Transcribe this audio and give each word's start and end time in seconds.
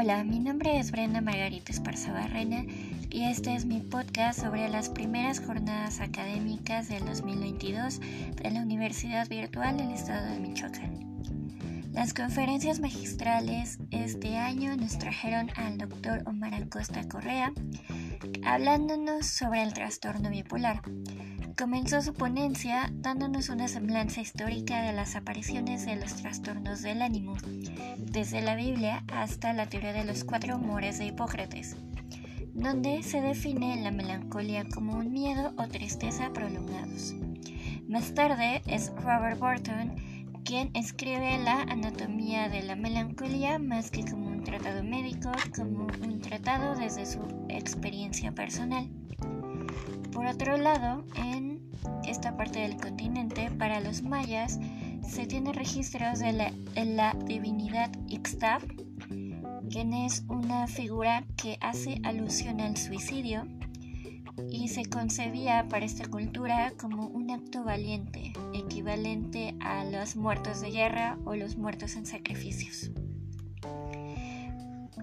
Hola, 0.00 0.22
mi 0.22 0.38
nombre 0.38 0.78
es 0.78 0.92
Brenda 0.92 1.20
Margarita 1.20 1.72
Esparza 1.72 2.12
Barrena 2.12 2.64
y 3.10 3.24
este 3.24 3.56
es 3.56 3.64
mi 3.64 3.80
podcast 3.80 4.40
sobre 4.40 4.68
las 4.68 4.90
primeras 4.90 5.40
jornadas 5.40 5.98
académicas 5.98 6.88
del 6.88 7.04
2022 7.04 7.98
de 8.40 8.50
la 8.52 8.60
Universidad 8.60 9.28
Virtual 9.28 9.76
del 9.76 9.90
Estado 9.90 10.24
de 10.32 10.38
Michoacán. 10.38 11.07
Las 11.92 12.14
conferencias 12.14 12.80
magistrales 12.80 13.78
este 13.90 14.36
año 14.36 14.76
nos 14.76 14.98
trajeron 14.98 15.50
al 15.56 15.78
doctor 15.78 16.22
Omar 16.26 16.54
Acosta 16.54 17.06
Correa 17.08 17.52
hablándonos 18.44 19.26
sobre 19.26 19.62
el 19.62 19.72
trastorno 19.72 20.30
bipolar. 20.30 20.82
Comenzó 21.56 22.00
su 22.02 22.14
ponencia 22.14 22.90
dándonos 22.92 23.48
una 23.48 23.66
semblanza 23.66 24.20
histórica 24.20 24.82
de 24.82 24.92
las 24.92 25.16
apariciones 25.16 25.86
de 25.86 25.96
los 25.96 26.14
trastornos 26.14 26.82
del 26.82 27.02
ánimo, 27.02 27.36
desde 27.98 28.42
la 28.42 28.54
Biblia 28.54 29.04
hasta 29.12 29.52
la 29.52 29.66
teoría 29.66 29.92
de 29.92 30.04
los 30.04 30.24
cuatro 30.24 30.56
humores 30.56 30.98
de 30.98 31.06
Hipócrates, 31.06 31.76
donde 32.54 33.02
se 33.02 33.20
define 33.20 33.82
la 33.82 33.90
melancolía 33.90 34.64
como 34.72 34.96
un 34.96 35.12
miedo 35.12 35.52
o 35.56 35.66
tristeza 35.66 36.32
prolongados. 36.32 37.14
Más 37.88 38.14
tarde 38.14 38.62
es 38.66 38.92
Robert 39.02 39.40
Burton 39.40 39.94
quien 40.48 40.70
escribe 40.72 41.36
la 41.44 41.60
anatomía 41.60 42.48
de 42.48 42.62
la 42.62 42.74
melancolía 42.74 43.58
más 43.58 43.90
que 43.90 44.02
como 44.02 44.28
un 44.28 44.44
tratado 44.44 44.82
médico, 44.82 45.30
como 45.54 45.88
un 46.02 46.20
tratado 46.22 46.74
desde 46.74 47.04
su 47.04 47.20
experiencia 47.50 48.32
personal. 48.32 48.88
Por 50.10 50.24
otro 50.24 50.56
lado, 50.56 51.04
en 51.16 51.60
esta 52.06 52.34
parte 52.38 52.60
del 52.60 52.78
continente, 52.78 53.50
para 53.58 53.80
los 53.80 54.00
mayas, 54.00 54.58
se 55.06 55.26
tiene 55.26 55.52
registros 55.52 56.18
de 56.20 56.32
la, 56.32 57.14
divinidad 57.26 57.90
Ixtab, 58.08 58.62
quien 59.68 59.92
es 59.92 60.24
una 60.28 60.66
figura 60.66 61.24
que 61.36 61.58
hace 61.60 62.00
alusión 62.04 62.62
al 62.62 62.78
suicidio 62.78 63.46
y 64.50 64.68
se 64.68 64.84
concebía 64.84 65.66
para 65.68 65.84
esta 65.84 66.06
cultura 66.08 66.72
como 66.78 67.06
un 67.06 67.30
acto 67.30 67.64
valiente, 67.64 68.32
equivalente 68.54 69.54
a 69.60 69.84
los 69.84 70.16
muertos 70.16 70.60
de 70.60 70.70
guerra 70.70 71.18
o 71.24 71.34
los 71.34 71.56
muertos 71.56 71.96
en 71.96 72.06
sacrificios. 72.06 72.90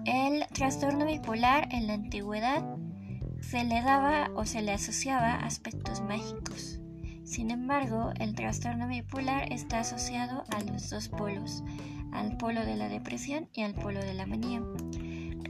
El 0.04 0.46
trastorno 0.52 1.06
bipolar 1.06 1.68
en 1.72 1.86
la 1.86 1.94
antigüedad 1.94 2.64
se 3.40 3.64
le 3.64 3.82
daba 3.82 4.30
o 4.34 4.44
se 4.44 4.62
le 4.62 4.72
asociaba 4.72 5.34
aspectos 5.34 6.00
mágicos. 6.00 6.80
Sin 7.24 7.50
embargo, 7.50 8.12
el 8.20 8.34
trastorno 8.34 8.86
bipolar 8.86 9.52
está 9.52 9.80
asociado 9.80 10.44
a 10.54 10.62
los 10.62 10.90
dos 10.90 11.08
polos, 11.08 11.64
al 12.12 12.36
polo 12.36 12.64
de 12.64 12.76
la 12.76 12.88
depresión 12.88 13.48
y 13.52 13.62
al 13.62 13.74
polo 13.74 14.00
de 14.00 14.14
la 14.14 14.26
manía. 14.26 14.62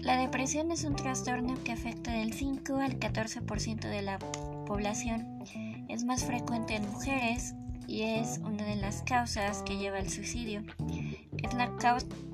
La 0.06 0.16
depresión 0.16 0.70
es 0.70 0.84
un 0.84 0.94
trastorno 0.94 1.56
que 1.64 1.72
afecta 1.72 2.12
del 2.12 2.32
5 2.32 2.76
al 2.76 3.00
14% 3.00 3.88
de 3.88 4.02
la 4.02 4.20
población. 4.64 5.42
Es 5.88 6.04
más 6.04 6.24
frecuente 6.24 6.76
en 6.76 6.88
mujeres 6.88 7.56
y 7.88 8.02
es 8.02 8.38
una 8.44 8.64
de 8.64 8.76
las 8.76 9.02
causas 9.02 9.64
que 9.64 9.78
lleva 9.78 9.98
al 9.98 10.08
suicidio. 10.08 10.62
Es 11.42 11.54
la 11.54 11.72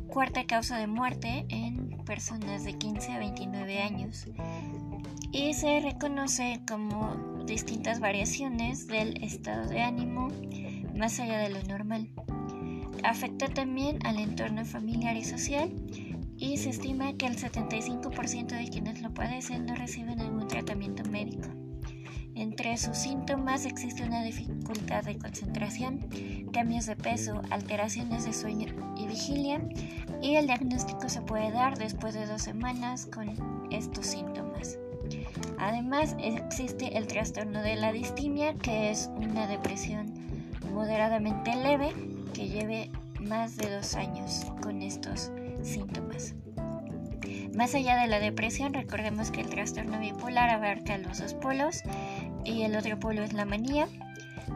cuarta 0.06 0.44
causa 0.44 0.76
de 0.76 0.86
muerte 0.86 1.46
en 1.48 1.96
personas 2.04 2.64
de 2.64 2.76
15 2.76 3.12
a 3.12 3.18
29 3.20 3.80
años 3.80 4.26
y 5.32 5.54
se 5.54 5.80
reconoce 5.80 6.60
como 6.68 7.42
distintas 7.46 8.00
variaciones 8.00 8.86
del 8.86 9.24
estado 9.24 9.66
de 9.70 9.80
ánimo 9.80 10.28
más 10.94 11.18
allá 11.20 11.38
de 11.38 11.48
lo 11.48 11.62
normal. 11.62 12.10
Afecta 13.02 13.48
también 13.48 14.04
al 14.04 14.18
entorno 14.18 14.66
familiar 14.66 15.16
y 15.16 15.24
social 15.24 15.72
y 16.42 16.56
se 16.56 16.70
estima 16.70 17.12
que 17.12 17.26
el 17.26 17.36
75% 17.36 18.46
de 18.48 18.68
quienes 18.68 19.00
lo 19.00 19.14
padecen 19.14 19.64
no 19.64 19.76
reciben 19.76 20.18
algún 20.18 20.48
tratamiento 20.48 21.04
médico. 21.08 21.48
Entre 22.34 22.76
sus 22.78 22.96
síntomas 22.96 23.64
existe 23.64 24.02
una 24.02 24.24
dificultad 24.24 25.04
de 25.04 25.18
concentración, 25.18 26.00
cambios 26.52 26.86
de 26.86 26.96
peso, 26.96 27.40
alteraciones 27.50 28.24
de 28.24 28.32
sueño 28.32 28.74
y 28.96 29.06
vigilia 29.06 29.62
y 30.20 30.34
el 30.34 30.46
diagnóstico 30.46 31.08
se 31.08 31.22
puede 31.22 31.52
dar 31.52 31.78
después 31.78 32.12
de 32.12 32.26
dos 32.26 32.42
semanas 32.42 33.06
con 33.06 33.28
estos 33.70 34.06
síntomas. 34.06 34.78
Además 35.58 36.16
existe 36.18 36.98
el 36.98 37.06
trastorno 37.06 37.62
de 37.62 37.76
la 37.76 37.92
distimia 37.92 38.54
que 38.54 38.90
es 38.90 39.08
una 39.14 39.46
depresión 39.46 40.12
moderadamente 40.72 41.54
leve 41.54 41.92
que 42.34 42.48
lleve 42.48 42.90
más 43.20 43.56
de 43.56 43.76
dos 43.76 43.94
años 43.94 44.44
con 44.60 44.82
estos 44.82 45.30
síntomas. 45.62 46.34
Más 47.54 47.74
allá 47.74 47.96
de 48.00 48.06
la 48.06 48.18
depresión, 48.18 48.72
recordemos 48.72 49.30
que 49.30 49.42
el 49.42 49.50
trastorno 49.50 50.00
bipolar 50.00 50.50
abarca 50.50 50.96
los 50.98 51.18
dos 51.18 51.34
polos 51.34 51.82
y 52.44 52.62
el 52.62 52.76
otro 52.76 52.98
polo 52.98 53.22
es 53.22 53.34
la 53.34 53.44
manía, 53.44 53.88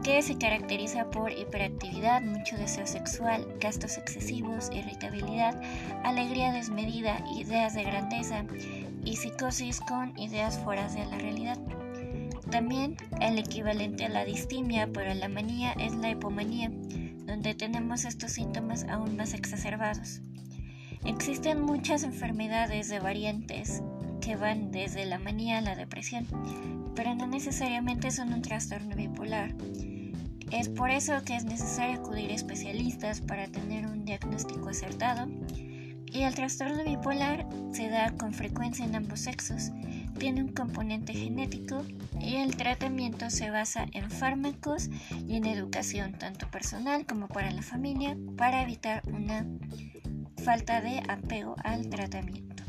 que 0.03 0.21
se 0.21 0.37
caracteriza 0.37 1.09
por 1.09 1.31
hiperactividad, 1.31 2.21
mucho 2.21 2.57
deseo 2.57 2.87
sexual, 2.87 3.45
gastos 3.59 3.97
excesivos, 3.97 4.69
irritabilidad, 4.71 5.61
alegría 6.03 6.51
desmedida, 6.51 7.23
ideas 7.35 7.73
de 7.73 7.83
grandeza 7.83 8.45
y 9.03 9.15
psicosis 9.15 9.79
con 9.81 10.17
ideas 10.17 10.57
fuera 10.59 10.87
de 10.89 11.05
la 11.05 11.17
realidad. 11.17 11.57
También 12.51 12.95
el 13.21 13.37
equivalente 13.37 14.05
a 14.05 14.09
la 14.09 14.25
distimia, 14.25 14.89
pero 14.93 15.13
la 15.13 15.27
manía 15.27 15.73
es 15.73 15.93
la 15.95 16.09
hipomanía, 16.09 16.71
donde 17.25 17.55
tenemos 17.55 18.05
estos 18.05 18.31
síntomas 18.31 18.85
aún 18.89 19.17
más 19.17 19.33
exacerbados. 19.33 20.21
Existen 21.05 21.61
muchas 21.61 22.03
enfermedades 22.03 22.89
de 22.89 22.99
variantes 22.99 23.81
que 24.21 24.35
van 24.35 24.71
desde 24.71 25.05
la 25.05 25.19
manía 25.19 25.59
a 25.59 25.61
la 25.61 25.75
depresión, 25.75 26.25
pero 26.95 27.15
no 27.15 27.27
necesariamente 27.27 28.11
son 28.11 28.33
un 28.33 28.41
trastorno 28.41 28.95
bipolar. 28.95 29.55
Es 30.51 30.69
por 30.69 30.89
eso 30.89 31.13
que 31.25 31.35
es 31.35 31.43
necesario 31.43 31.99
acudir 31.99 32.31
a 32.31 32.35
especialistas 32.35 33.21
para 33.21 33.47
tener 33.47 33.85
un 33.85 34.05
diagnóstico 34.05 34.69
acertado. 34.69 35.27
Y 36.05 36.23
el 36.23 36.33
trastorno 36.35 36.83
bipolar 36.83 37.45
se 37.73 37.89
da 37.89 38.11
con 38.11 38.33
frecuencia 38.33 38.85
en 38.85 38.95
ambos 38.95 39.19
sexos, 39.19 39.71
tiene 40.17 40.41
un 40.41 40.53
componente 40.53 41.13
genético 41.13 41.83
y 42.19 42.35
el 42.37 42.55
tratamiento 42.55 43.29
se 43.29 43.51
basa 43.51 43.85
en 43.93 44.09
fármacos 44.09 44.89
y 45.27 45.35
en 45.35 45.45
educación 45.45 46.13
tanto 46.13 46.49
personal 46.49 47.05
como 47.05 47.27
para 47.27 47.51
la 47.51 47.61
familia 47.61 48.17
para 48.35 48.63
evitar 48.63 49.03
una 49.07 49.45
falta 50.43 50.81
de 50.81 51.01
apego 51.07 51.55
al 51.63 51.89
tratamiento. 51.89 52.63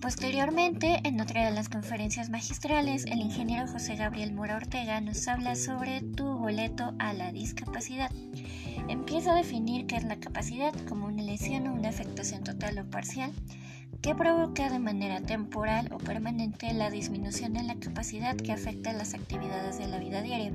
Posteriormente, 0.00 1.00
en 1.04 1.20
otra 1.20 1.44
de 1.44 1.50
las 1.50 1.68
conferencias 1.68 2.30
magistrales, 2.30 3.04
el 3.04 3.20
ingeniero 3.20 3.66
José 3.66 3.96
Gabriel 3.96 4.32
Mora 4.32 4.56
Ortega 4.56 4.98
nos 5.02 5.28
habla 5.28 5.56
sobre 5.56 6.00
tu 6.00 6.24
boleto 6.38 6.94
a 6.98 7.12
la 7.12 7.32
discapacidad. 7.32 8.10
Empieza 8.88 9.32
a 9.32 9.36
definir 9.36 9.86
qué 9.86 9.96
es 9.96 10.04
la 10.04 10.16
capacidad 10.16 10.72
como 10.88 11.06
una 11.06 11.22
lesión 11.22 11.66
o 11.66 11.74
una 11.74 11.90
afectación 11.90 12.44
total 12.44 12.78
o 12.78 12.88
parcial 12.88 13.30
que 14.00 14.14
provoca 14.14 14.70
de 14.70 14.78
manera 14.78 15.20
temporal 15.20 15.92
o 15.92 15.98
permanente 15.98 16.72
la 16.72 16.90
disminución 16.90 17.56
en 17.56 17.66
la 17.66 17.78
capacidad 17.78 18.36
que 18.36 18.52
afecta 18.52 18.94
las 18.94 19.12
actividades 19.12 19.76
de 19.76 19.86
la 19.86 19.98
vida 19.98 20.22
diaria. 20.22 20.52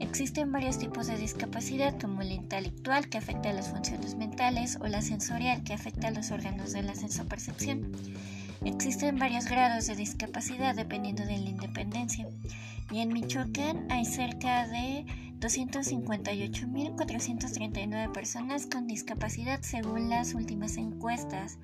Existen 0.00 0.52
varios 0.52 0.78
tipos 0.78 1.06
de 1.06 1.16
discapacidad 1.16 1.98
como 2.00 2.22
la 2.22 2.34
intelectual 2.34 3.08
que 3.08 3.18
afecta 3.18 3.50
a 3.50 3.52
las 3.52 3.68
funciones 3.68 4.16
mentales 4.16 4.78
o 4.80 4.86
la 4.86 5.02
sensorial 5.02 5.62
que 5.62 5.74
afecta 5.74 6.08
a 6.08 6.10
los 6.10 6.30
órganos 6.30 6.72
de 6.72 6.82
la 6.82 6.94
sensopercepción. 6.94 7.92
Existen 8.64 9.18
varios 9.18 9.46
grados 9.46 9.86
de 9.86 9.94
discapacidad 9.94 10.74
dependiendo 10.74 11.24
de 11.24 11.38
la 11.38 11.50
independencia 11.50 12.26
y 12.90 13.00
en 13.00 13.12
Michoacán 13.12 13.86
hay 13.90 14.04
cerca 14.04 14.66
de 14.68 15.06
258.439 15.40 18.12
personas 18.12 18.66
con 18.66 18.86
discapacidad 18.86 19.60
según 19.62 20.08
las 20.08 20.34
últimas 20.34 20.76
encuestas. 20.76 21.58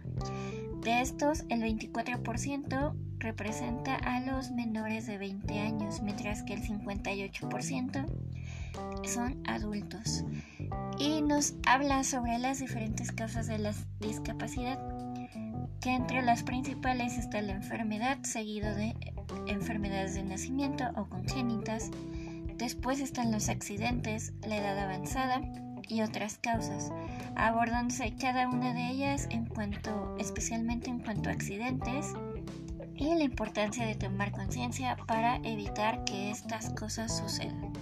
De 0.83 1.03
estos, 1.03 1.45
el 1.51 1.63
24% 1.63 2.95
representa 3.19 3.97
a 3.97 4.21
los 4.21 4.51
menores 4.51 5.07
de 5.07 5.19
20 5.19 5.59
años, 5.59 6.01
mientras 6.01 6.43
que 6.43 6.55
el 6.55 6.63
58% 6.63 8.07
son 9.05 9.43
adultos. 9.47 10.25
Y 10.99 11.21
nos 11.21 11.55
habla 11.67 12.03
sobre 12.03 12.39
las 12.39 12.61
diferentes 12.61 13.13
causas 13.13 13.47
de 13.47 13.59
la 13.59 13.75
discapacidad, 14.01 14.79
que 15.81 15.91
entre 15.91 16.23
las 16.23 16.43
principales 16.43 17.19
está 17.19 17.43
la 17.43 17.53
enfermedad, 17.53 18.19
seguido 18.23 18.75
de 18.75 18.95
enfermedades 19.47 20.15
de 20.15 20.23
nacimiento 20.23 20.85
o 20.97 21.07
congénitas. 21.09 21.91
Después 22.57 23.01
están 23.01 23.33
los 23.33 23.51
accidentes, 23.51 24.33
la 24.47 24.57
edad 24.57 24.79
avanzada, 24.79 25.43
y 25.91 26.03
otras 26.03 26.39
causas, 26.39 26.93
abordándose 27.37 28.15
cada 28.15 28.49
una 28.49 28.73
de 28.73 28.91
ellas 28.91 29.27
en 29.31 29.47
cuanto, 29.47 30.17
especialmente 30.19 30.89
en 30.89 31.01
cuanto 31.01 31.29
a 31.29 31.33
accidentes 31.33 32.15
y 32.97 33.15
la 33.15 33.25
importancia 33.25 33.87
de 33.87 33.95
tomar 33.95 34.31
conciencia 34.31 34.97
para 35.07 35.37
evitar 35.37 36.05
que 36.05 36.31
estas 36.31 36.71
cosas 36.71 37.17
sucedan. 37.17 37.73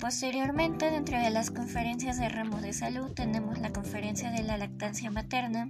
Posteriormente, 0.00 0.90
dentro 0.90 1.18
de 1.18 1.30
las 1.30 1.50
conferencias 1.50 2.18
de 2.18 2.28
ramo 2.28 2.60
de 2.60 2.72
salud, 2.72 3.12
tenemos 3.12 3.58
la 3.58 3.72
conferencia 3.72 4.30
de 4.30 4.42
la 4.42 4.58
lactancia 4.58 5.10
materna 5.10 5.68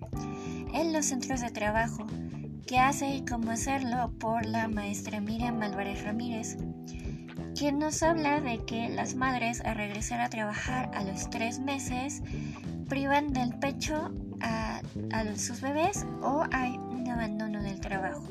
en 0.72 0.92
los 0.92 1.06
centros 1.06 1.40
de 1.40 1.50
trabajo, 1.50 2.06
que 2.66 2.78
hace 2.78 3.14
y 3.14 3.24
cómo 3.24 3.50
hacerlo 3.50 4.12
por 4.18 4.46
la 4.46 4.66
maestra 4.68 5.20
Miriam 5.20 5.62
Álvarez 5.62 6.02
Ramírez, 6.02 6.56
quien 7.56 7.78
nos 7.78 8.02
habla 8.02 8.40
de 8.40 8.58
que 8.64 8.88
las 8.88 9.14
madres 9.14 9.60
al 9.60 9.76
regresar 9.76 10.20
a 10.20 10.28
trabajar 10.28 10.90
a 10.94 11.04
los 11.04 11.30
tres 11.30 11.60
meses 11.60 12.22
privan 12.88 13.32
del 13.32 13.54
pecho 13.54 14.12
a, 14.40 14.80
a 15.12 15.36
sus 15.36 15.60
bebés 15.60 16.04
o 16.20 16.44
hay 16.52 16.76
un 16.76 17.08
abandono 17.08 17.62
del 17.62 17.80
trabajo. 17.80 18.24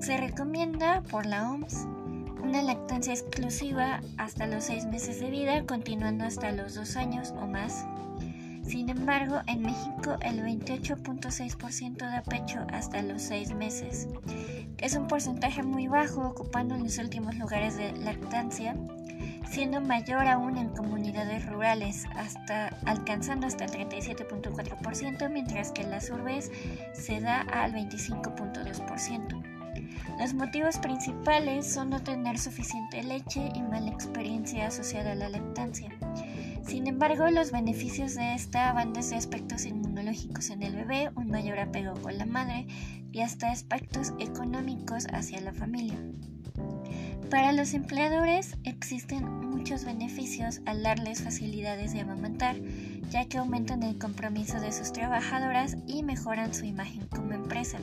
Se 0.00 0.18
recomienda 0.18 1.02
por 1.10 1.24
la 1.24 1.50
OMS 1.50 1.86
una 2.42 2.60
lactancia 2.62 3.14
exclusiva 3.14 4.00
hasta 4.18 4.46
los 4.46 4.64
seis 4.64 4.84
meses 4.84 5.18
de 5.18 5.30
vida, 5.30 5.64
continuando 5.64 6.24
hasta 6.24 6.52
los 6.52 6.74
dos 6.74 6.96
años 6.96 7.32
o 7.40 7.46
más. 7.46 7.86
Sin 8.66 8.90
embargo, 8.90 9.40
en 9.46 9.62
México 9.62 10.16
el 10.20 10.40
28.6% 10.40 11.96
da 11.98 12.22
pecho 12.22 12.66
hasta 12.70 13.02
los 13.02 13.22
seis 13.22 13.54
meses. 13.54 14.08
Es 14.78 14.94
un 14.96 15.06
porcentaje 15.06 15.62
muy 15.62 15.88
bajo, 15.88 16.22
ocupando 16.26 16.76
los 16.76 16.98
últimos 16.98 17.36
lugares 17.36 17.76
de 17.76 17.92
lactancia, 17.92 18.76
siendo 19.48 19.80
mayor 19.80 20.26
aún 20.26 20.58
en 20.58 20.68
comunidades 20.70 21.46
rurales, 21.46 22.04
hasta, 22.16 22.68
alcanzando 22.86 23.46
hasta 23.46 23.64
el 23.64 23.70
37.4%, 23.70 25.30
mientras 25.30 25.72
que 25.72 25.82
en 25.82 25.90
las 25.90 26.10
urbes 26.10 26.50
se 26.92 27.20
da 27.20 27.42
al 27.42 27.72
25.2%. 27.72 29.42
Los 30.18 30.34
motivos 30.34 30.78
principales 30.78 31.72
son 31.72 31.90
no 31.90 32.02
tener 32.02 32.38
suficiente 32.38 33.02
leche 33.02 33.50
y 33.54 33.62
mala 33.62 33.90
experiencia 33.90 34.68
asociada 34.68 35.12
a 35.12 35.16
la 35.16 35.28
lactancia. 35.28 35.90
Sin 36.66 36.86
embargo, 36.86 37.28
los 37.30 37.50
beneficios 37.50 38.14
de 38.14 38.34
esta 38.34 38.72
van 38.72 38.92
desde 38.92 39.16
aspectos 39.16 39.66
inmunológicos 39.66 40.50
en 40.50 40.62
el 40.62 40.76
bebé, 40.76 41.10
un 41.14 41.28
mayor 41.28 41.58
apego 41.58 41.94
con 42.00 42.16
la 42.16 42.26
madre 42.26 42.66
y 43.14 43.20
hasta 43.20 43.50
aspectos 43.50 44.12
económicos 44.18 45.06
hacia 45.12 45.40
la 45.40 45.52
familia. 45.52 45.96
Para 47.30 47.52
los 47.52 47.72
empleadores 47.72 48.56
existen 48.64 49.24
muchos 49.48 49.84
beneficios 49.84 50.60
al 50.66 50.82
darles 50.82 51.22
facilidades 51.22 51.92
de 51.92 52.00
amamantar, 52.00 52.56
ya 53.10 53.24
que 53.26 53.38
aumentan 53.38 53.82
el 53.84 53.98
compromiso 53.98 54.60
de 54.60 54.72
sus 54.72 54.92
trabajadoras 54.92 55.76
y 55.86 56.02
mejoran 56.02 56.52
su 56.52 56.64
imagen 56.64 57.06
como 57.06 57.32
empresa. 57.32 57.78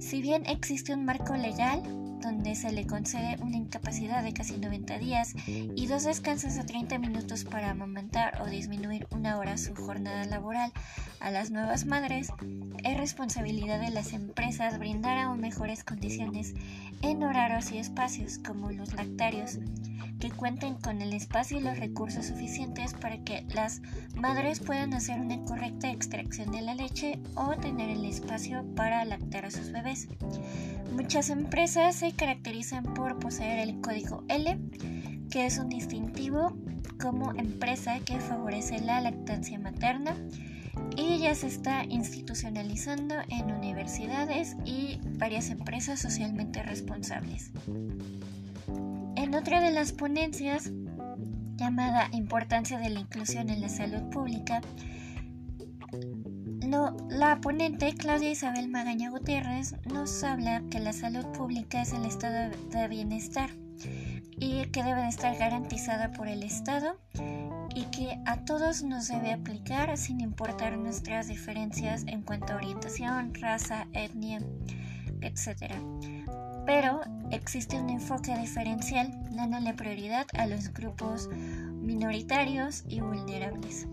Si 0.00 0.20
bien 0.20 0.44
existe 0.46 0.92
un 0.92 1.04
marco 1.04 1.34
legal 1.34 1.82
donde 2.20 2.54
se 2.54 2.72
le 2.72 2.86
concede 2.86 3.36
una 3.40 3.56
incapacidad 3.56 4.22
de 4.22 4.32
casi 4.32 4.58
90 4.58 4.98
días 4.98 5.34
y 5.46 5.86
dos 5.86 6.04
descansos 6.04 6.54
de 6.54 6.64
30 6.64 6.98
minutos 6.98 7.44
para 7.44 7.70
amamantar 7.70 8.40
o 8.42 8.46
disminuir 8.46 9.06
una 9.10 9.38
hora 9.38 9.56
su 9.58 9.74
jornada 9.74 10.24
laboral. 10.24 10.72
A 11.20 11.30
las 11.30 11.50
nuevas 11.50 11.84
madres, 11.86 12.28
es 12.84 12.96
responsabilidad 12.96 13.80
de 13.80 13.90
las 13.90 14.12
empresas 14.12 14.78
brindar 14.78 15.18
aún 15.18 15.40
mejores 15.40 15.84
condiciones 15.84 16.54
en 17.02 17.22
horarios 17.22 17.72
y 17.72 17.78
espacios 17.78 18.38
como 18.38 18.70
los 18.70 18.92
lactarios 18.94 19.58
que 20.18 20.30
cuenten 20.30 20.74
con 20.74 21.00
el 21.02 21.12
espacio 21.12 21.58
y 21.58 21.62
los 21.62 21.78
recursos 21.78 22.26
suficientes 22.26 22.94
para 22.94 23.18
que 23.24 23.44
las 23.54 23.80
madres 24.14 24.60
puedan 24.60 24.94
hacer 24.94 25.20
una 25.20 25.42
correcta 25.44 25.90
extracción 25.90 26.50
de 26.50 26.62
la 26.62 26.74
leche 26.74 27.18
o 27.34 27.54
tener 27.56 27.90
el 27.90 28.04
espacio 28.04 28.64
para 28.74 29.04
lactar 29.04 29.46
a 29.46 29.50
sus 29.50 29.70
bebés. 29.70 30.08
Muchas 30.92 31.30
empresas 31.30 31.96
se 31.96 32.12
caracterizan 32.12 32.82
por 32.94 33.18
poseer 33.18 33.68
el 33.68 33.80
código 33.80 34.24
L, 34.28 34.58
que 35.30 35.46
es 35.46 35.58
un 35.58 35.68
distintivo 35.68 36.56
como 37.00 37.32
empresa 37.34 38.00
que 38.00 38.18
favorece 38.18 38.80
la 38.80 39.00
lactancia 39.00 39.58
materna 39.58 40.16
y 40.96 41.18
ya 41.18 41.34
se 41.34 41.46
está 41.46 41.84
institucionalizando 41.84 43.14
en 43.28 43.52
universidades 43.52 44.56
y 44.64 44.98
varias 45.18 45.50
empresas 45.50 46.00
socialmente 46.00 46.62
responsables. 46.62 47.52
En 49.28 49.34
otra 49.34 49.60
de 49.60 49.70
las 49.70 49.92
ponencias, 49.92 50.72
llamada 51.56 52.08
Importancia 52.12 52.78
de 52.78 52.88
la 52.88 53.00
Inclusión 53.00 53.50
en 53.50 53.60
la 53.60 53.68
Salud 53.68 54.08
Pública, 54.08 54.62
la 57.10 57.38
ponente 57.42 57.92
Claudia 57.92 58.30
Isabel 58.30 58.70
Magaña 58.70 59.10
Gutiérrez 59.10 59.74
nos 59.92 60.24
habla 60.24 60.62
que 60.70 60.80
la 60.80 60.94
salud 60.94 61.26
pública 61.32 61.82
es 61.82 61.92
el 61.92 62.06
estado 62.06 62.56
de 62.70 62.88
bienestar 62.88 63.50
y 64.38 64.64
que 64.68 64.82
debe 64.82 65.06
estar 65.06 65.36
garantizada 65.36 66.10
por 66.12 66.26
el 66.26 66.42
Estado 66.42 66.98
y 67.74 67.82
que 67.90 68.18
a 68.24 68.46
todos 68.46 68.82
nos 68.82 69.08
debe 69.08 69.34
aplicar 69.34 69.94
sin 69.98 70.22
importar 70.22 70.78
nuestras 70.78 71.28
diferencias 71.28 72.04
en 72.06 72.22
cuanto 72.22 72.54
a 72.54 72.56
orientación, 72.56 73.34
raza, 73.34 73.88
etnia, 73.92 74.40
etc 75.20 76.17
pero 76.68 77.00
existe 77.30 77.80
un 77.80 77.88
enfoque 77.88 78.36
diferencial 78.36 79.10
dándole 79.30 79.72
prioridad 79.72 80.26
a 80.34 80.46
los 80.46 80.70
grupos 80.74 81.30
minoritarios 81.80 82.84
y 82.86 83.00
vulnerables. 83.00 83.88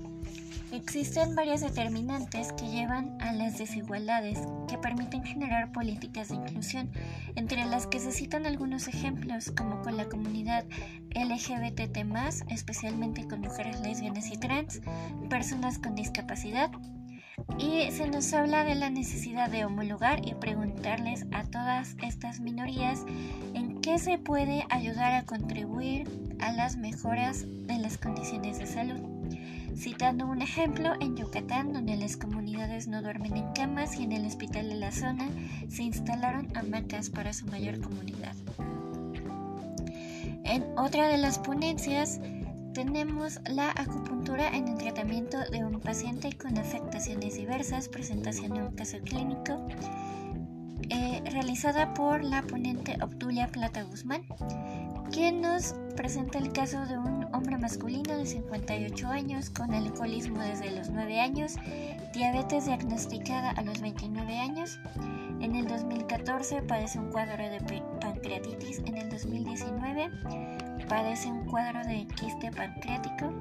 Existen 0.73 1.35
varias 1.35 1.61
determinantes 1.61 2.51
que 2.51 2.67
llevan 2.67 3.17
a 3.21 3.31
las 3.31 3.57
desigualdades 3.57 4.39
que 4.67 4.77
permiten 4.77 5.23
generar 5.23 5.71
políticas 5.71 6.27
de 6.27 6.35
inclusión, 6.35 6.91
entre 7.35 7.63
las 7.63 7.87
que 7.87 8.01
se 8.01 8.11
citan 8.11 8.45
algunos 8.45 8.89
ejemplos 8.89 9.53
como 9.55 9.81
con 9.81 9.95
la 9.95 10.09
comunidad 10.09 10.65
LGBT+, 11.11 11.97
especialmente 12.49 13.25
con 13.25 13.39
mujeres 13.39 13.79
lesbianas 13.79 14.29
y 14.29 14.37
trans, 14.37 14.81
personas 15.29 15.79
con 15.79 15.95
discapacidad, 15.95 16.69
y 17.57 17.91
se 17.91 18.07
nos 18.07 18.33
habla 18.33 18.63
de 18.63 18.75
la 18.75 18.89
necesidad 18.89 19.49
de 19.49 19.65
homologar 19.65 20.25
y 20.27 20.33
preguntarles 20.35 21.25
a 21.31 21.43
todas 21.43 21.95
estas 22.01 22.39
minorías 22.39 23.05
en 23.53 23.81
qué 23.81 23.99
se 23.99 24.17
puede 24.17 24.65
ayudar 24.69 25.13
a 25.13 25.25
contribuir 25.25 26.07
a 26.39 26.51
las 26.51 26.77
mejoras 26.77 27.45
de 27.67 27.77
las 27.77 27.97
condiciones 27.97 28.59
de 28.59 28.65
salud. 28.65 28.99
Citando 29.75 30.25
un 30.25 30.41
ejemplo, 30.41 30.93
en 31.01 31.17
Yucatán, 31.17 31.73
donde 31.73 31.97
las 31.97 32.15
comunidades 32.15 32.87
no 32.87 33.01
duermen 33.01 33.35
en 33.35 33.51
camas 33.53 33.99
y 33.99 34.03
en 34.03 34.13
el 34.13 34.25
hospital 34.25 34.69
de 34.69 34.75
la 34.75 34.91
zona 34.91 35.27
se 35.69 35.83
instalaron 35.83 36.47
hamacas 36.55 37.09
para 37.09 37.33
su 37.33 37.45
mayor 37.47 37.81
comunidad. 37.81 38.35
En 40.45 40.63
otra 40.77 41.07
de 41.09 41.17
las 41.17 41.39
ponencias 41.39 42.21
tenemos 42.75 43.39
la 43.49 43.71
acupuntura 43.71 44.49
en 44.49 44.67
el 44.67 44.77
tratamiento 44.77 45.37
de 45.49 45.63
un 45.63 45.79
paciente 45.79 46.37
con 46.37 46.57
afectaciones 46.57 47.35
diversas, 47.35 47.87
presentación 47.87 48.53
de 48.53 48.63
un 48.63 48.75
caso 48.75 48.97
clínico, 48.99 49.65
eh, 50.89 51.23
realizada 51.31 51.93
por 51.93 52.21
la 52.21 52.41
ponente 52.41 52.97
Obdulia 53.01 53.47
Plata 53.47 53.83
Guzmán, 53.83 54.23
quien 55.09 55.39
nos 55.39 55.73
presenta 55.95 56.37
el 56.37 56.51
caso 56.51 56.85
de 56.85 56.97
un 56.97 57.33
hombre 57.33 57.57
masculino 57.57 58.17
de 58.17 58.25
58 58.25 59.07
años 59.07 59.49
con 59.51 59.73
alcoholismo 59.73 60.41
desde 60.41 60.75
los 60.75 60.89
9 60.89 61.21
años, 61.21 61.53
diabetes 62.13 62.65
diagnosticada 62.65 63.51
a 63.51 63.63
los 63.63 63.79
29 63.79 64.37
años, 64.37 64.79
en 65.39 65.55
el 65.55 65.65
2014 65.65 66.61
padece 66.63 66.99
un 66.99 67.09
cuadro 67.09 67.41
de 67.41 67.61
pancreatitis, 68.01 68.79
en 68.79 68.97
el 68.97 69.09
2019 69.09 70.11
padece 70.87 71.31
un 71.31 71.45
cuadro 71.45 71.83
de 71.83 72.07
quiste 72.07 72.51
pancreático. 72.51 73.33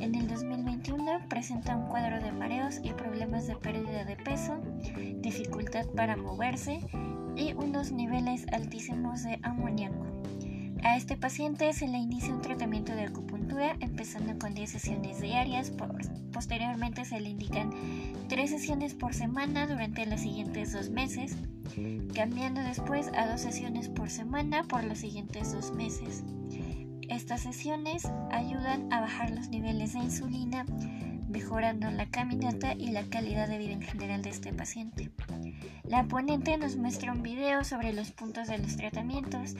En 0.00 0.14
el 0.14 0.28
2021 0.28 1.28
presenta 1.28 1.76
un 1.76 1.88
cuadro 1.88 2.20
de 2.20 2.32
mareos 2.32 2.80
y 2.82 2.92
problemas 2.92 3.46
de 3.46 3.56
pérdida 3.56 4.04
de 4.04 4.16
peso, 4.16 4.58
dificultad 5.16 5.86
para 5.96 6.16
moverse 6.16 6.80
y 7.36 7.52
unos 7.54 7.92
niveles 7.92 8.46
altísimos 8.52 9.22
de 9.22 9.38
amoníaco. 9.42 10.06
A 10.82 10.96
este 10.96 11.16
paciente 11.16 11.72
se 11.74 11.88
le 11.88 11.98
inicia 11.98 12.32
un 12.32 12.40
tratamiento 12.40 12.94
de 12.94 13.04
acupuntura 13.04 13.76
empezando 13.80 14.38
con 14.38 14.54
10 14.54 14.70
sesiones 14.70 15.20
diarias. 15.20 15.72
posteriormente 16.32 17.04
se 17.04 17.20
le 17.20 17.28
indican 17.28 17.70
3 18.28 18.50
sesiones 18.50 18.94
por 18.94 19.12
semana 19.12 19.66
durante 19.66 20.06
los 20.06 20.20
siguientes 20.20 20.72
dos 20.72 20.88
meses, 20.88 21.36
cambiando 22.14 22.62
después 22.62 23.10
a 23.14 23.30
2 23.30 23.40
sesiones 23.40 23.88
por 23.88 24.08
semana 24.08 24.64
por 24.64 24.84
los 24.84 24.98
siguientes 24.98 25.52
dos 25.52 25.72
meses. 25.72 26.24
Estas 27.10 27.40
sesiones 27.40 28.08
ayudan 28.30 28.92
a 28.92 29.00
bajar 29.00 29.30
los 29.30 29.48
niveles 29.48 29.94
de 29.94 29.98
insulina, 29.98 30.64
mejorando 31.28 31.90
la 31.90 32.06
caminata 32.06 32.74
y 32.74 32.92
la 32.92 33.02
calidad 33.02 33.48
de 33.48 33.58
vida 33.58 33.72
en 33.72 33.82
general 33.82 34.22
de 34.22 34.30
este 34.30 34.52
paciente. 34.52 35.10
La 35.82 36.04
ponente 36.04 36.56
nos 36.56 36.76
muestra 36.76 37.12
un 37.12 37.22
video 37.22 37.64
sobre 37.64 37.92
los 37.92 38.12
puntos 38.12 38.46
de 38.46 38.58
los 38.58 38.76
tratamientos 38.76 39.56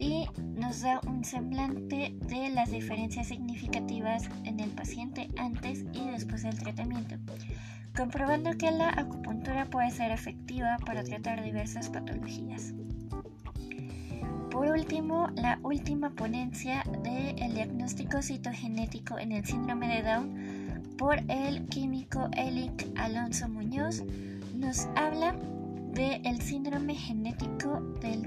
y 0.00 0.26
nos 0.56 0.80
da 0.80 1.00
un 1.06 1.24
semblante 1.24 2.12
de 2.22 2.48
las 2.48 2.72
diferencias 2.72 3.28
significativas 3.28 4.28
en 4.42 4.58
el 4.58 4.70
paciente 4.70 5.30
antes 5.36 5.84
y 5.92 6.10
después 6.10 6.42
del 6.42 6.58
tratamiento, 6.58 7.14
comprobando 7.96 8.58
que 8.58 8.72
la 8.72 8.90
acupuntura 8.90 9.66
puede 9.66 9.92
ser 9.92 10.10
efectiva 10.10 10.76
para 10.84 11.04
tratar 11.04 11.44
diversas 11.44 11.88
patologías. 11.88 12.74
Por 14.50 14.68
último, 14.68 15.28
la 15.36 15.60
última 15.62 16.10
ponencia 16.10 16.82
del 17.04 17.54
diagnóstico 17.54 18.20
citogenético 18.20 19.18
en 19.18 19.32
el 19.32 19.44
síndrome 19.44 19.88
de 19.88 20.02
Down 20.02 20.94
por 20.98 21.18
el 21.28 21.66
químico 21.68 22.28
Elic 22.36 22.86
Alonso 22.96 23.48
Muñoz 23.48 24.02
nos 24.54 24.86
habla 24.96 25.34
del 25.92 26.40
síndrome 26.42 26.94
genético 26.94 27.80
del, 28.00 28.26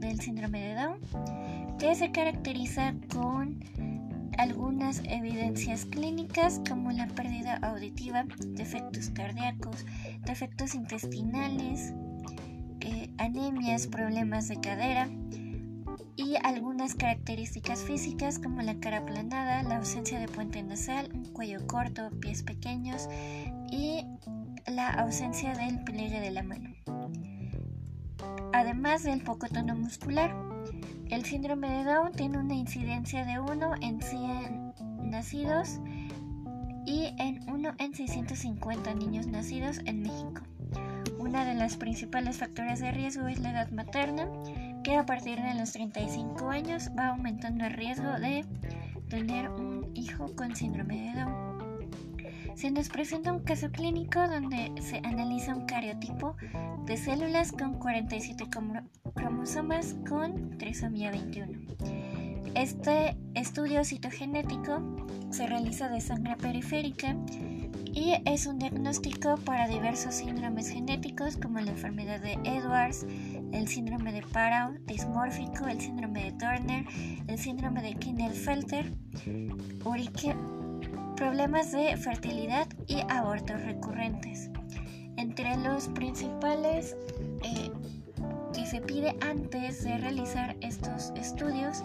del 0.00 0.20
síndrome 0.20 0.60
de 0.60 0.74
Down, 0.74 1.78
que 1.78 1.94
se 1.94 2.10
caracteriza 2.10 2.94
con 3.12 3.62
algunas 4.38 5.02
evidencias 5.04 5.84
clínicas 5.84 6.60
como 6.68 6.90
la 6.90 7.06
pérdida 7.08 7.56
auditiva, 7.56 8.24
defectos 8.48 9.10
cardíacos, 9.10 9.84
defectos 10.24 10.74
intestinales, 10.74 11.92
eh, 12.80 13.10
anemias, 13.18 13.86
problemas 13.86 14.48
de 14.48 14.58
cadera 14.60 15.08
y 16.16 16.36
algunas 16.42 16.94
características 16.94 17.82
físicas 17.82 18.38
como 18.38 18.62
la 18.62 18.78
cara 18.80 18.98
aplanada, 18.98 19.62
la 19.62 19.76
ausencia 19.76 20.18
de 20.18 20.28
puente 20.28 20.62
nasal, 20.62 21.10
un 21.12 21.24
cuello 21.32 21.66
corto, 21.66 22.10
pies 22.20 22.42
pequeños 22.42 23.08
y 23.70 24.04
la 24.66 24.90
ausencia 24.90 25.54
del 25.54 25.82
pliegue 25.84 26.20
de 26.20 26.30
la 26.30 26.42
mano. 26.42 26.70
Además 28.52 29.02
del 29.04 29.22
poco 29.22 29.46
tono 29.48 29.74
muscular, 29.74 30.34
el 31.10 31.24
síndrome 31.24 31.70
de 31.70 31.84
Down 31.84 32.12
tiene 32.12 32.38
una 32.38 32.54
incidencia 32.54 33.24
de 33.24 33.40
1 33.40 33.74
en 33.80 34.00
100 34.00 34.74
nacidos 35.10 35.80
y 36.86 37.14
en 37.18 37.48
1 37.50 37.74
en 37.78 37.94
650 37.94 38.94
niños 38.94 39.26
nacidos 39.26 39.80
en 39.86 40.02
México. 40.02 40.42
Una 41.18 41.44
de 41.44 41.54
las 41.54 41.76
principales 41.76 42.38
factores 42.38 42.80
de 42.80 42.92
riesgo 42.92 43.28
es 43.28 43.40
la 43.40 43.50
edad 43.50 43.70
materna, 43.70 44.28
que 44.82 44.96
a 44.96 45.06
partir 45.06 45.40
de 45.40 45.54
los 45.54 45.72
35 45.72 46.48
años 46.48 46.90
va 46.98 47.08
aumentando 47.08 47.64
el 47.66 47.72
riesgo 47.72 48.10
de 48.18 48.44
tener 49.08 49.50
un 49.50 49.90
hijo 49.94 50.34
con 50.34 50.54
síndrome 50.54 50.96
de 50.96 51.20
Down. 51.20 51.60
Se 52.54 52.70
nos 52.70 52.88
presenta 52.88 53.32
un 53.32 53.40
caso 53.40 53.70
clínico 53.70 54.20
donde 54.28 54.72
se 54.82 54.98
analiza 54.98 55.54
un 55.54 55.66
cariotipo 55.66 56.36
de 56.84 56.96
células 56.96 57.52
con 57.52 57.74
47 57.78 58.44
cromosomas 59.14 59.96
con 60.08 60.58
trisomía 60.58 61.10
21. 61.10 61.58
Este 62.54 63.16
estudio 63.34 63.84
citogenético 63.84 64.82
se 65.30 65.46
realiza 65.46 65.88
de 65.88 66.00
sangre 66.00 66.36
periférica 66.36 67.16
y 67.92 68.14
es 68.24 68.46
un 68.46 68.58
diagnóstico 68.58 69.36
para 69.44 69.68
diversos 69.68 70.16
síndromes 70.16 70.68
genéticos 70.68 71.36
como 71.36 71.60
la 71.60 71.70
enfermedad 71.70 72.20
de 72.20 72.32
Edwards, 72.44 73.06
el 73.52 73.68
síndrome 73.68 74.12
de 74.12 74.22
Parau 74.22 74.74
dismórfico, 74.86 75.66
el 75.66 75.80
síndrome 75.80 76.24
de 76.24 76.32
Turner, 76.32 76.84
el 77.26 77.38
síndrome 77.38 77.82
de 77.82 77.94
Klinefelter, 77.94 78.92
problemas 81.16 81.72
de 81.72 81.96
fertilidad 81.96 82.66
y 82.86 83.00
abortos 83.08 83.60
recurrentes. 83.62 84.50
Entre 85.16 85.56
los 85.58 85.88
principales 85.88 86.96
eh, 87.42 87.70
que 88.54 88.66
se 88.66 88.80
pide 88.80 89.14
antes 89.20 89.84
de 89.84 89.98
realizar 89.98 90.56
estos 90.60 91.12
estudios 91.16 91.82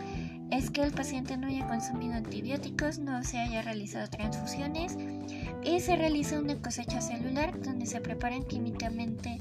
es 0.51 0.69
que 0.69 0.84
el 0.84 0.91
paciente 0.91 1.36
no 1.38 1.48
haya 1.48 1.67
consumido 1.67 2.13
antibióticos, 2.13 3.00
no 3.00 3.24
se 3.24 3.39
haya 3.39 3.62
realizado 3.62 4.07
transfusiones 4.07 4.98
y 5.63 5.79
se 5.79 5.95
realiza 5.95 6.39
una 6.39 6.55
cosecha 6.62 7.01
celular 7.01 7.60
donde 7.62 7.86
se 7.88 8.00
preparan 8.00 8.43
químicamente 8.43 9.39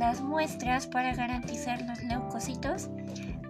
las 0.00 0.22
muestras 0.22 0.86
para 0.86 1.14
garantizar 1.14 1.82
los 1.82 2.02
leucocitos, 2.02 2.88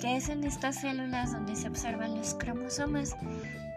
que 0.01 0.17
es 0.17 0.29
en 0.29 0.43
estas 0.43 0.81
células 0.81 1.33
donde 1.33 1.55
se 1.55 1.69
observan 1.69 2.17
los 2.17 2.35
cromosomas 2.35 3.15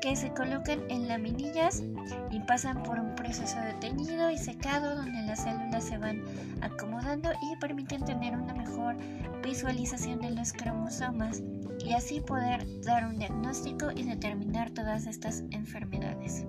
que 0.01 0.15
se 0.15 0.33
colocan 0.33 0.81
en 0.89 1.07
laminillas 1.07 1.83
y 2.31 2.39
pasan 2.39 2.81
por 2.81 2.99
un 2.99 3.13
proceso 3.13 3.59
de 3.61 3.73
teñido 3.75 4.31
y 4.31 4.39
secado 4.39 4.95
donde 4.95 5.21
las 5.21 5.43
células 5.43 5.83
se 5.83 5.99
van 5.99 6.23
acomodando 6.61 7.29
y 7.43 7.55
permiten 7.61 8.03
tener 8.05 8.35
una 8.35 8.55
mejor 8.55 8.95
visualización 9.43 10.19
de 10.19 10.31
los 10.31 10.51
cromosomas 10.51 11.43
y 11.85 11.93
así 11.93 12.21
poder 12.21 12.65
dar 12.81 13.05
un 13.05 13.19
diagnóstico 13.19 13.91
y 13.91 14.01
determinar 14.01 14.71
todas 14.71 15.05
estas 15.05 15.43
enfermedades. 15.51 16.43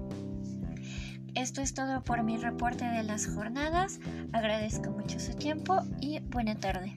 Esto 1.34 1.62
es 1.62 1.74
todo 1.74 2.02
por 2.04 2.22
mi 2.22 2.36
reporte 2.36 2.84
de 2.84 3.02
las 3.02 3.26
jornadas. 3.26 3.98
Agradezco 4.32 4.90
mucho 4.90 5.18
su 5.18 5.34
tiempo 5.34 5.80
y 6.00 6.20
buena 6.20 6.54
tarde. 6.54 6.94